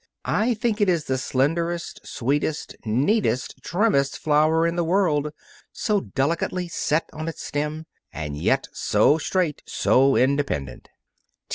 [0.25, 5.31] I think it is the slenderest, sweetest, neatest, trimmest flower in the world,
[5.71, 10.89] so delicately set on its stem, and yet so straight, so independent."